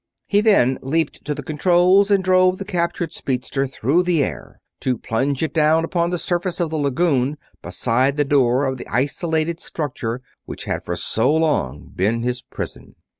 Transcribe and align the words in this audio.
He 0.25 0.41
then 0.41 0.79
leaped 0.81 1.23
to 1.25 1.35
the 1.35 1.43
controls 1.43 2.09
and 2.09 2.23
drove 2.23 2.57
the 2.57 2.65
captured 2.65 3.13
speedster 3.13 3.67
through 3.67 4.01
the 4.01 4.23
air, 4.23 4.59
to 4.79 4.97
plunge 4.97 5.43
it 5.43 5.53
down 5.53 5.85
upon 5.85 6.09
the 6.09 6.17
surface 6.17 6.59
of 6.59 6.71
the 6.71 6.77
lagoon 6.77 7.37
beside 7.61 8.17
the 8.17 8.25
door 8.25 8.65
of 8.65 8.77
the 8.79 8.87
isolated 8.87 9.59
structure 9.59 10.23
which 10.45 10.63
had 10.65 10.83
for 10.83 10.95
so 10.95 11.31
long 11.31 11.91
been 11.95 12.23
his 12.23 12.41
prison. 12.41 12.95